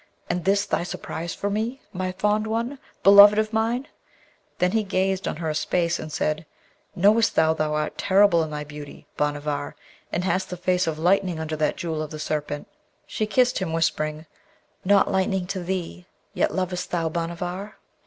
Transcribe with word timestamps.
And 0.31 0.45
this 0.45 0.65
thy 0.65 0.81
surprise 0.81 1.35
for 1.35 1.51
me, 1.51 1.79
my 1.93 2.11
fond 2.13 2.47
one? 2.47 2.79
beloved 3.03 3.37
of 3.37 3.53
mine!' 3.53 3.87
Then 4.57 4.71
he 4.71 4.81
gazed 4.81 5.27
on 5.27 5.35
her 5.35 5.47
a 5.47 5.53
space, 5.53 5.99
and 5.99 6.11
said, 6.11 6.47
'Knowest 6.95 7.35
thou, 7.35 7.53
thou 7.53 7.75
art 7.75 7.99
terrible 7.99 8.41
in 8.41 8.49
thy 8.49 8.63
beauty, 8.63 9.05
Bhanavar, 9.15 9.75
and 10.11 10.23
hast 10.23 10.49
the 10.49 10.57
face 10.57 10.87
of 10.87 10.97
lightning 10.97 11.39
under 11.39 11.55
that 11.55 11.75
Jewel 11.77 12.01
of 12.01 12.09
the 12.09 12.17
Serpent?' 12.17 12.67
She 13.05 13.27
kissed 13.27 13.59
him, 13.59 13.73
whispering, 13.73 14.25
'Not 14.83 15.11
lightning 15.11 15.45
to 15.45 15.61
thee! 15.63 16.07
Yet 16.33 16.51
lovest 16.51 16.89
thou 16.89 17.07
Bhanavar?' 17.07 17.75